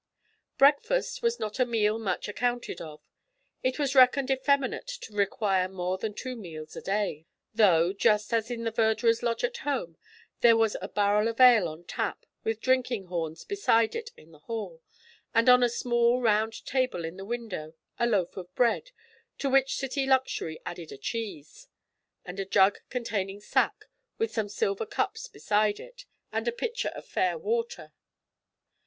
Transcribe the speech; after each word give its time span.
Breakfast 0.57 1.21
was 1.21 1.39
not 1.39 1.59
a 1.59 1.63
meal 1.67 1.99
much 1.99 2.27
accounted 2.27 2.81
of. 2.81 3.01
It 3.61 3.77
was 3.77 3.93
reckoned 3.93 4.31
effeminate 4.31 4.87
to 5.01 5.13
require 5.13 5.69
more 5.69 5.99
than 5.99 6.15
two 6.15 6.35
meals 6.35 6.75
a 6.75 6.81
day, 6.81 7.27
though, 7.53 7.93
just 7.93 8.33
as 8.33 8.49
in 8.49 8.63
the 8.63 8.71
verdurer's 8.71 9.21
lodge 9.21 9.43
at 9.43 9.57
home, 9.57 9.99
there 10.39 10.57
was 10.57 10.75
a 10.81 10.87
barrel 10.89 11.27
of 11.27 11.39
ale 11.39 11.67
on 11.67 11.83
tap 11.83 12.25
with 12.43 12.61
drinking 12.61 13.05
horns 13.09 13.43
beside 13.43 13.93
it 13.93 14.09
in 14.17 14.31
the 14.31 14.39
hall, 14.39 14.81
and 15.35 15.47
on 15.47 15.61
a 15.61 15.69
small 15.69 16.19
round 16.19 16.65
table 16.65 17.05
in 17.05 17.17
the 17.17 17.23
window 17.23 17.75
a 17.99 18.07
loaf 18.07 18.35
of 18.37 18.51
bread, 18.55 18.89
to 19.37 19.51
which 19.51 19.75
city 19.75 20.07
luxury 20.07 20.59
added 20.65 20.91
a 20.91 20.97
cheese, 20.97 21.67
and 22.25 22.39
a 22.39 22.45
jug 22.45 22.79
containing 22.89 23.39
sack, 23.39 23.85
with 24.17 24.31
some 24.33 24.49
silver 24.49 24.87
cups 24.87 25.27
beside 25.27 25.79
it, 25.79 26.07
and 26.31 26.47
a 26.47 26.51
pitcher 26.51 26.89
of 26.95 27.05
fair 27.05 27.37
water. 27.37 27.93